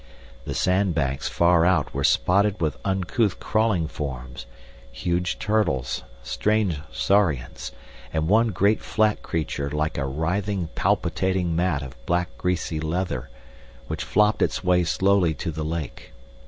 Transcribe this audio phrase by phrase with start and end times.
[0.45, 4.47] The sand banks far out were spotted with uncouth crawling forms,
[4.91, 7.71] huge turtles, strange saurians,
[8.11, 13.29] and one great flat creature like a writhing, palpitating mat of black greasy leather,
[13.87, 16.11] which flopped its way slowly to the lake.